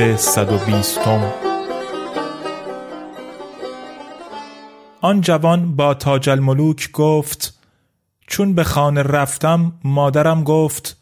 شب 0.00 0.16
صد 0.16 0.52
و 0.52 0.58
بیستم. 0.58 1.32
آن 5.00 5.20
جوان 5.20 5.76
با 5.76 5.94
تاج 5.94 6.28
الملوک 6.28 6.90
گفت 6.92 7.58
چون 8.26 8.54
به 8.54 8.64
خانه 8.64 9.02
رفتم 9.02 9.72
مادرم 9.84 10.44
گفت 10.44 10.96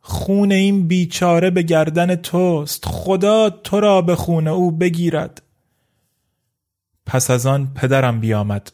خون 0.00 0.52
این 0.52 0.88
بیچاره 0.88 1.50
به 1.50 1.62
گردن 1.62 2.14
توست 2.14 2.84
خدا 2.86 3.50
تو 3.50 3.80
را 3.80 4.02
به 4.02 4.16
خون 4.16 4.48
او 4.48 4.70
بگیرد. 4.70 5.42
پس 7.06 7.30
از 7.30 7.46
آن 7.46 7.74
پدرم 7.74 8.20
بیامد. 8.20 8.72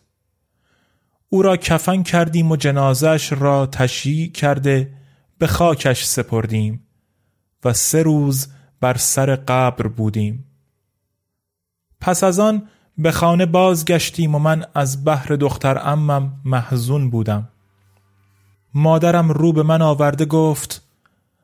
او 1.28 1.42
را 1.42 1.56
کفن 1.56 2.03
کردیم 2.03 2.50
و 2.50 2.56
جنازش 2.56 3.32
را 3.32 3.66
تشییع 3.66 4.32
کرده 4.32 4.92
به 5.38 5.47
خاکش 5.47 6.04
سپردیم 6.04 6.87
و 7.65 7.72
سه 7.72 8.03
روز 8.03 8.48
بر 8.80 8.96
سر 8.96 9.36
قبر 9.36 9.86
بودیم. 9.86 10.44
پس 12.00 12.24
از 12.24 12.41
آن 12.41 12.62
به 12.98 13.12
خانه 13.12 13.46
بازگشتیم 13.46 14.34
و 14.34 14.38
من 14.38 14.64
از 14.74 15.04
بحر 15.04 15.36
دختر 15.36 15.78
امم 15.82 16.32
محزون 16.44 17.10
بودم. 17.10 17.48
مادرم 18.74 19.30
رو 19.30 19.52
به 19.52 19.62
من 19.62 19.82
آورده 19.82 20.24
گفت 20.24 20.82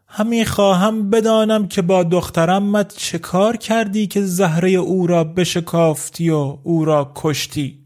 همی 0.08 0.44
خواهم 0.44 1.10
بدانم 1.10 1.69
که 1.69 1.82
با 1.82 2.02
دخترمت 2.02 2.97
چه 2.97 3.19
کار 3.19 3.56
کردی 3.56 4.06
که 4.06 4.22
زهره 4.22 4.70
او 4.70 5.06
را 5.06 5.24
بشکافتی 5.24 6.30
و 6.30 6.58
او 6.62 6.84
را 6.84 7.12
کشتی؟ 7.14 7.78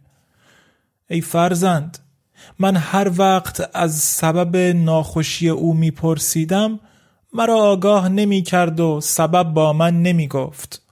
ای 1.08 1.20
فرزند 1.20 1.98
من 2.58 2.76
هر 2.76 3.10
وقت 3.16 3.70
از 3.74 3.94
سبب 3.94 4.56
ناخوشی 4.56 5.48
او 5.48 5.74
میپرسیدم 5.74 6.80
مرا 7.32 7.56
آگاه 7.56 8.08
نمی 8.08 8.42
کرد 8.42 8.80
و 8.80 9.00
سبب 9.00 9.42
با 9.42 9.72
من 9.72 10.02
نمی 10.02 10.28
گفت. 10.28 10.82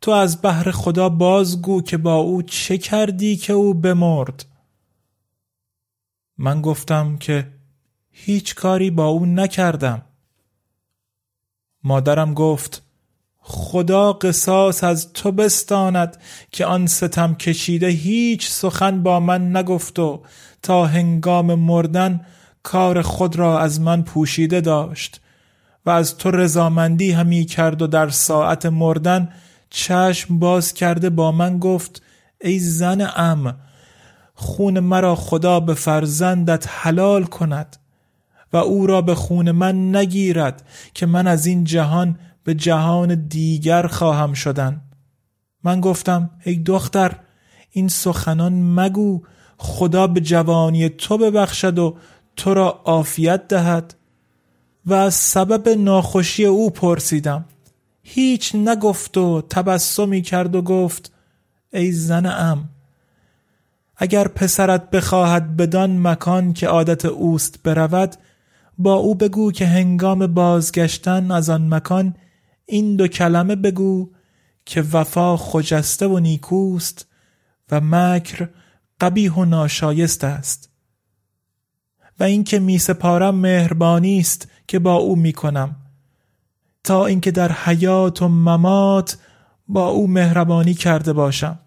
تو 0.00 0.10
از 0.10 0.42
بحر 0.42 0.70
خدا 0.70 1.08
بازگو 1.08 1.82
که 1.82 1.96
با 1.96 2.14
او 2.14 2.42
چه 2.42 2.78
کردی 2.78 3.36
که 3.36 3.52
او 3.52 3.74
بمرد؟ 3.74 4.44
من 6.38 6.62
گفتم 6.62 7.16
که 7.16 7.52
هیچ 8.10 8.54
کاری 8.54 8.90
با 8.90 9.06
او 9.06 9.26
نکردم. 9.26 10.02
مادرم 11.84 12.34
گفت 12.34 12.82
خدا 13.38 14.12
قصاص 14.12 14.84
از 14.84 15.12
تو 15.12 15.32
بستاند 15.32 16.22
که 16.52 16.66
آن 16.66 16.86
ستم 16.86 17.34
کشیده 17.34 17.86
هیچ 17.86 18.48
سخن 18.48 19.02
با 19.02 19.20
من 19.20 19.56
نگفت 19.56 19.98
و 19.98 20.22
تا 20.62 20.86
هنگام 20.86 21.54
مردن 21.54 22.26
کار 22.62 23.02
خود 23.02 23.36
را 23.36 23.60
از 23.60 23.80
من 23.80 24.02
پوشیده 24.02 24.60
داشت 24.60 25.20
و 25.86 25.90
از 25.90 26.16
تو 26.16 26.30
رضامندی 26.30 27.12
همی 27.12 27.44
کرد 27.44 27.82
و 27.82 27.86
در 27.86 28.08
ساعت 28.08 28.66
مردن 28.66 29.28
چشم 29.70 30.38
باز 30.38 30.74
کرده 30.74 31.10
با 31.10 31.32
من 31.32 31.58
گفت 31.58 32.02
ای 32.40 32.58
زن 32.58 33.10
ام 33.16 33.56
خون 34.34 34.80
مرا 34.80 35.14
خدا 35.14 35.60
به 35.60 35.74
فرزندت 35.74 36.66
حلال 36.68 37.24
کند 37.24 37.76
و 38.52 38.56
او 38.56 38.86
را 38.86 39.02
به 39.02 39.14
خون 39.14 39.50
من 39.50 39.96
نگیرد 39.96 40.68
که 40.94 41.06
من 41.06 41.26
از 41.26 41.46
این 41.46 41.64
جهان 41.64 42.18
به 42.44 42.54
جهان 42.54 43.14
دیگر 43.14 43.86
خواهم 43.86 44.32
شدن. 44.32 44.80
من 45.64 45.80
گفتم 45.80 46.30
ای 46.44 46.54
دختر 46.54 47.16
این 47.70 47.88
سخنان 47.88 48.52
مگو 48.52 49.22
خدا 49.56 50.06
به 50.06 50.20
جوانی 50.20 50.88
تو 50.88 51.18
ببخشد 51.18 51.78
و 51.78 51.96
تو 52.40 52.54
را 52.54 52.80
عافیت 52.84 53.48
دهد 53.48 53.94
و 54.86 54.94
از 54.94 55.14
سبب 55.14 55.68
ناخوشی 55.68 56.44
او 56.44 56.70
پرسیدم. 56.70 57.44
هیچ 58.02 58.54
نگفت 58.54 59.16
و 59.16 59.42
تبسمی 59.50 60.22
کرد 60.22 60.54
و 60.54 60.62
گفت 60.62 61.12
ای 61.72 61.92
زن 61.92 62.26
ام 62.26 62.68
اگر 63.96 64.28
پسرت 64.28 64.90
بخواهد 64.90 65.56
بدان 65.56 66.06
مکان 66.06 66.52
که 66.52 66.66
عادت 66.66 67.04
اوست 67.04 67.62
برود 67.62 68.14
با 68.78 68.94
او 68.94 69.14
بگو 69.14 69.52
که 69.52 69.66
هنگام 69.66 70.26
بازگشتن 70.26 71.30
از 71.30 71.50
آن 71.50 71.74
مکان 71.74 72.14
این 72.66 72.96
دو 72.96 73.08
کلمه 73.08 73.56
بگو 73.56 74.10
که 74.64 74.82
وفا 74.92 75.36
خجسته 75.36 76.06
و 76.06 76.18
نیکوست 76.18 77.06
و 77.70 77.80
مکر 77.80 78.48
قبیح 79.00 79.32
و 79.32 79.44
ناشایست 79.44 80.24
است. 80.24 80.69
و 82.20 82.24
اینکه 82.24 82.58
می 82.58 82.78
سپارم 82.78 83.34
مهربانی 83.34 84.18
است 84.18 84.48
که 84.68 84.78
با 84.78 84.94
او 84.94 85.16
می 85.16 85.32
کنم. 85.32 85.76
تا 86.84 87.06
اینکه 87.06 87.30
در 87.30 87.52
حیات 87.52 88.22
و 88.22 88.28
ممات 88.28 89.18
با 89.68 89.88
او 89.88 90.08
مهربانی 90.08 90.74
کرده 90.74 91.12
باشم. 91.12 91.58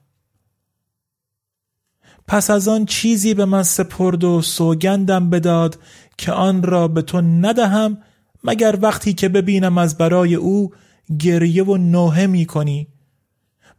پس 2.27 2.49
از 2.49 2.67
آن 2.67 2.85
چیزی 2.85 3.33
به 3.33 3.45
من 3.45 3.63
سپرد 3.63 4.23
و 4.23 4.41
سوگندم 4.41 5.29
بداد 5.29 5.79
که 6.17 6.31
آن 6.31 6.63
را 6.63 6.87
به 6.87 7.01
تو 7.01 7.21
ندهم 7.21 7.97
مگر 8.43 8.79
وقتی 8.81 9.13
که 9.13 9.29
ببینم 9.29 9.77
از 9.77 9.97
برای 9.97 10.35
او 10.35 10.73
گریه 11.19 11.63
و 11.63 11.77
نوحه 11.77 12.27
می 12.27 12.45
کنی 12.45 12.87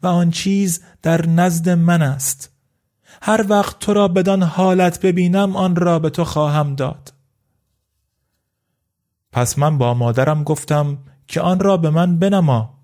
و 0.02 0.06
آن 0.06 0.30
چیز 0.30 0.80
در 1.02 1.26
نزد 1.26 1.68
من 1.68 2.02
است. 2.02 2.53
هر 3.22 3.46
وقت 3.48 3.78
تو 3.78 3.94
را 3.94 4.08
بدان 4.08 4.42
حالت 4.42 5.00
ببینم 5.00 5.56
آن 5.56 5.76
را 5.76 5.98
به 5.98 6.10
تو 6.10 6.24
خواهم 6.24 6.74
داد. 6.74 7.12
پس 9.32 9.58
من 9.58 9.78
با 9.78 9.94
مادرم 9.94 10.44
گفتم 10.44 10.98
که 11.28 11.40
آن 11.40 11.60
را 11.60 11.76
به 11.76 11.90
من 11.90 12.18
بنما. 12.18 12.74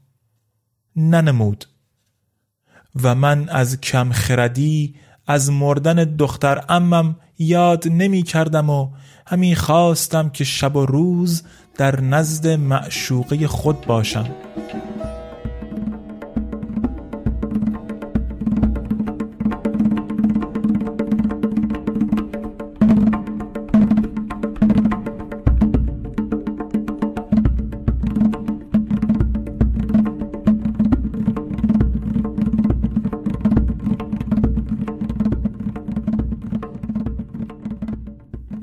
ننمود. 0.97 1.65
و 3.03 3.15
من 3.15 3.49
از 3.49 3.81
کم 3.81 4.13
خردی 4.13 4.95
از 5.27 5.51
مردن 5.51 5.95
دختر 5.95 6.65
امم 6.69 7.17
یاد 7.39 7.89
نمی 7.89 8.23
کردم 8.23 8.71
و 8.71 8.91
همی 9.27 9.55
خواستم 9.55 10.29
که 10.29 10.45
شب 10.45 10.77
و 10.77 10.87
روز 10.87 11.43
در 11.77 12.01
نزد 12.01 12.49
معشوقه 12.49 13.47
خود 13.47 13.81
باشم. 13.87 14.31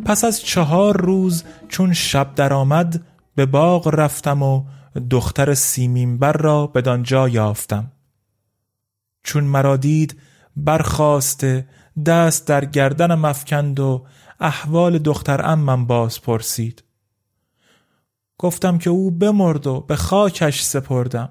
پس 0.07 0.23
از 0.23 0.41
چهار 0.41 1.01
روز 1.01 1.43
چون 1.67 1.93
شب 1.93 2.35
درآمد 2.35 3.05
به 3.35 3.45
باغ 3.45 3.87
رفتم 3.87 4.43
و 4.43 4.63
دختر 5.09 5.53
سیمینبر 5.53 6.31
را 6.33 6.67
بدانجا 6.67 7.29
یافتم. 7.29 7.91
چون 9.23 9.43
مرا 9.43 9.77
دید 9.77 10.19
برخواسته 10.55 11.67
دست 12.05 12.47
در 12.47 12.65
گردنم 12.65 13.25
افکند 13.25 13.79
و 13.79 14.05
احوال 14.39 14.97
دختر 14.97 15.45
امم 15.45 15.87
باز 15.87 16.21
پرسید. 16.21 16.83
گفتم 18.37 18.77
که 18.77 18.89
او 18.89 19.11
بمرد 19.11 19.67
و 19.67 19.81
به 19.81 19.95
خاکش 19.95 20.63
سپردم 20.63 21.29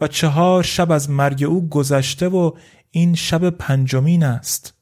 و 0.00 0.08
چهار 0.08 0.62
شب 0.62 0.92
از 0.92 1.10
مرگ 1.10 1.44
او 1.44 1.68
گذشته 1.68 2.28
و 2.28 2.52
این 2.90 3.14
شب 3.14 3.50
پنجمین 3.50 4.24
است. 4.24 4.74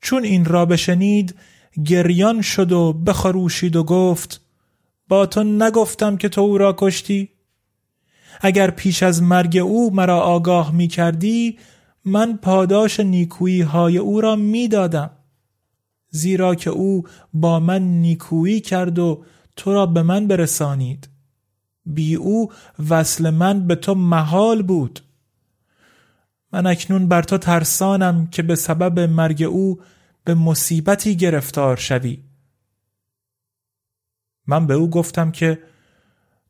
چون 0.00 0.24
این 0.24 0.44
را 0.44 0.66
بشنید 0.66 1.34
گریان 1.84 2.42
شد 2.42 2.72
و 2.72 2.92
بخروشید 2.92 3.76
و 3.76 3.84
گفت 3.84 4.40
با 5.08 5.26
تو 5.26 5.44
نگفتم 5.44 6.16
که 6.16 6.28
تو 6.28 6.40
او 6.40 6.58
را 6.58 6.74
کشتی. 6.78 7.28
اگر 8.40 8.70
پیش 8.70 9.02
از 9.02 9.22
مرگ 9.22 9.56
او 9.56 9.94
مرا 9.94 10.20
آگاه 10.20 10.74
می 10.74 10.88
کردی 10.88 11.58
من 12.04 12.36
پاداش 12.36 13.00
نیکویی 13.00 13.60
های 13.60 13.98
او 13.98 14.20
را 14.20 14.36
می 14.36 14.68
دادم. 14.68 15.10
زیرا 16.10 16.54
که 16.54 16.70
او 16.70 17.04
با 17.32 17.60
من 17.60 17.82
نیکویی 17.82 18.60
کرد 18.60 18.98
و 18.98 19.24
تو 19.56 19.72
را 19.72 19.86
به 19.86 20.02
من 20.02 20.26
برسانید. 20.26 21.08
بی 21.86 22.14
او 22.14 22.52
وصل 22.88 23.30
من 23.30 23.66
به 23.66 23.74
تو 23.74 23.94
محال 23.94 24.62
بود. 24.62 25.00
من 26.52 26.66
اکنون 26.66 27.08
بر 27.08 27.22
تو 27.22 27.38
ترسانم 27.38 28.26
که 28.26 28.42
به 28.42 28.54
سبب 28.54 29.00
مرگ 29.00 29.42
او 29.42 29.80
به 30.26 30.34
مصیبتی 30.34 31.16
گرفتار 31.16 31.76
شوی. 31.76 32.24
من 34.46 34.66
به 34.66 34.74
او 34.74 34.90
گفتم 34.90 35.30
که 35.30 35.62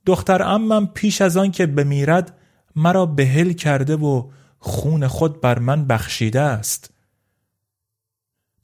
دختر 0.07 0.43
امم 0.43 0.87
پیش 0.87 1.23
از 1.23 1.37
آن 1.37 1.51
که 1.51 1.67
بمیرد 1.67 2.39
مرا 2.77 3.07
بهل 3.07 3.53
کرده 3.53 3.97
و 3.97 4.31
خون 4.59 5.07
خود 5.07 5.41
بر 5.41 5.59
من 5.59 5.87
بخشیده 5.87 6.41
است. 6.41 6.91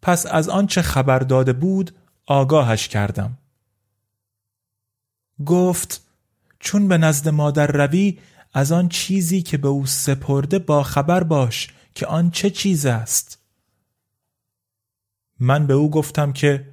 پس 0.02 0.26
از 0.26 0.48
آنچه 0.48 0.82
خبر 0.82 1.18
داده 1.18 1.52
بود 1.52 1.94
آگاهش 2.26 2.88
کردم. 2.88 3.38
گفت 5.46 6.02
چون 6.58 6.88
به 6.88 6.98
نزد 6.98 7.28
مادر 7.28 7.66
روی 7.66 8.18
از 8.52 8.72
آن 8.72 8.88
چیزی 8.88 9.42
که 9.42 9.56
به 9.56 9.68
او 9.68 9.86
سپرده 9.86 10.58
با 10.58 10.82
خبر 10.82 11.24
باش 11.24 11.68
که 11.94 12.06
آن 12.06 12.30
چه 12.30 12.50
چیز 12.50 12.86
است. 12.86 13.41
من 15.42 15.66
به 15.66 15.74
او 15.74 15.90
گفتم 15.90 16.32
که 16.32 16.66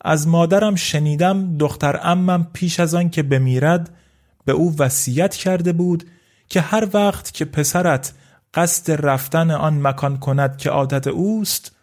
از 0.00 0.28
مادرم 0.28 0.74
شنیدم 0.74 1.58
دختر 1.58 2.00
امم 2.02 2.46
پیش 2.52 2.80
از 2.80 2.94
آن 2.94 3.10
که 3.10 3.22
بمیرد 3.22 3.96
به 4.44 4.52
او 4.52 4.76
وصیت 4.78 5.34
کرده 5.34 5.72
بود 5.72 6.04
که 6.48 6.60
هر 6.60 6.88
وقت 6.92 7.34
که 7.34 7.44
پسرت 7.44 8.12
قصد 8.54 9.06
رفتن 9.06 9.50
آن 9.50 9.86
مکان 9.86 10.18
کند 10.18 10.58
که 10.58 10.70
عادت 10.70 11.06
اوست 11.06 11.76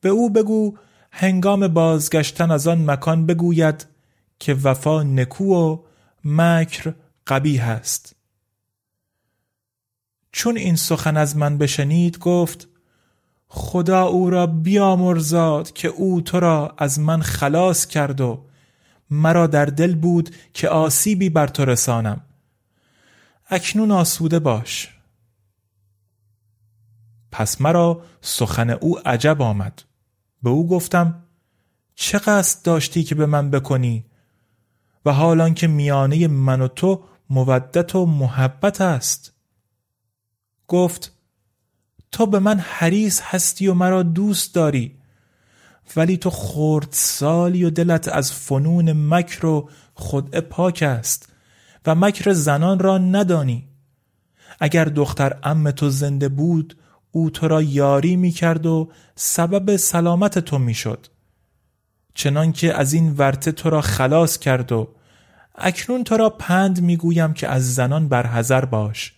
به 0.00 0.08
او 0.08 0.30
بگو 0.30 0.76
هنگام 1.12 1.68
بازگشتن 1.68 2.50
از 2.50 2.66
آن 2.66 2.90
مکان 2.90 3.26
بگوید 3.26 3.86
که 4.38 4.54
وفا 4.54 5.02
نکو 5.02 5.44
و 5.44 5.78
مکر 6.24 6.94
قبیه 7.26 7.62
است. 7.62 8.16
چون 10.32 10.56
این 10.56 10.76
سخن 10.76 11.16
از 11.16 11.36
من 11.36 11.58
بشنید 11.58 12.18
گفت 12.18 12.68
خدا 13.48 14.02
او 14.02 14.30
را 14.30 14.46
بیامرزاد 14.46 15.72
که 15.72 15.88
او 15.88 16.20
تو 16.20 16.40
را 16.40 16.74
از 16.78 17.00
من 17.00 17.22
خلاص 17.22 17.86
کرد 17.86 18.20
و 18.20 18.44
مرا 19.10 19.46
در 19.46 19.64
دل 19.64 19.94
بود 19.94 20.34
که 20.54 20.68
آسیبی 20.68 21.30
بر 21.30 21.46
تو 21.46 21.64
رسانم. 21.64 22.20
اکنون 23.50 23.90
آسوده 23.90 24.38
باش. 24.38 24.94
پس 27.32 27.60
مرا 27.60 28.02
سخن 28.20 28.70
او 28.70 28.98
عجب 28.98 29.42
آمد. 29.42 29.82
به 30.42 30.50
او 30.50 30.68
گفتم 30.68 31.22
چه 31.94 32.18
قصد 32.18 32.64
داشتی 32.64 33.04
که 33.04 33.14
به 33.14 33.26
من 33.26 33.50
بکنی؟ 33.50 34.04
و 35.04 35.12
حالان 35.12 35.54
که 35.54 35.66
میانه 35.66 36.28
من 36.28 36.60
و 36.60 36.68
تو 36.68 37.04
مودت 37.30 37.94
و 37.94 38.06
محبت 38.06 38.80
است. 38.80 39.32
گفت 40.68 41.15
تو 42.12 42.26
به 42.26 42.38
من 42.38 42.58
حریص 42.58 43.20
هستی 43.20 43.66
و 43.68 43.74
مرا 43.74 44.02
دوست 44.02 44.54
داری. 44.54 44.96
ولی 45.96 46.16
تو 46.16 46.30
خورد 46.30 46.88
سالی 46.90 47.64
و 47.64 47.70
دلت 47.70 48.08
از 48.08 48.32
فنون 48.32 48.92
مکر 48.92 49.46
و 49.46 49.68
خدعه 49.94 50.40
پاک 50.40 50.82
است 50.82 51.28
و 51.86 51.94
مکر 51.94 52.32
زنان 52.32 52.78
را 52.78 52.98
ندانی. 52.98 53.68
اگر 54.60 54.84
دختر 54.84 55.38
ام 55.42 55.70
تو 55.70 55.90
زنده 55.90 56.28
بود 56.28 56.76
او 57.12 57.30
تو 57.30 57.48
را 57.48 57.62
یاری 57.62 58.16
می 58.16 58.30
کرد 58.30 58.66
و 58.66 58.90
سبب 59.14 59.76
سلامت 59.76 60.38
تو 60.38 60.58
می 60.58 60.74
شد 60.74 61.06
چنان 62.14 62.52
که 62.52 62.74
از 62.74 62.92
این 62.92 63.14
ورته 63.18 63.52
تو 63.52 63.70
را 63.70 63.80
خلاص 63.80 64.38
کرد 64.38 64.72
و 64.72 64.88
اکنون 65.54 66.04
تو 66.04 66.16
را 66.16 66.30
پند 66.30 66.82
می 66.82 66.96
گویم 66.96 67.32
که 67.32 67.48
از 67.48 67.74
زنان 67.74 68.08
برحذر 68.08 68.64
باش. 68.64 69.15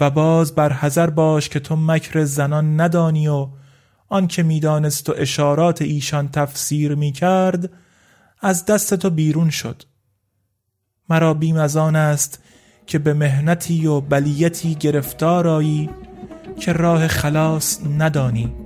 و 0.00 0.10
باز 0.10 0.54
بر 0.54 0.72
حذر 0.72 1.10
باش 1.10 1.48
که 1.48 1.60
تو 1.60 1.76
مکر 1.76 2.24
زنان 2.24 2.80
ندانی 2.80 3.28
و 3.28 3.48
آن 4.08 4.26
که 4.26 4.42
می‌دانست 4.42 5.08
و 5.10 5.14
اشارات 5.16 5.82
ایشان 5.82 6.28
تفسیر 6.28 6.94
می 6.94 7.12
کرد 7.12 7.70
از 8.40 8.64
دست 8.64 8.94
تو 8.94 9.10
بیرون 9.10 9.50
شد. 9.50 9.82
مرا 11.08 11.34
بیم 11.34 11.56
از 11.56 11.76
آن 11.76 11.96
است 11.96 12.42
که 12.86 12.98
به 12.98 13.14
مهنتی 13.14 13.86
و 13.86 14.00
بلیتی 14.00 14.74
گرفتار 14.74 15.48
آیی 15.48 15.90
که 16.60 16.72
راه 16.72 17.08
خلاص 17.08 17.80
ندانی. 17.98 18.65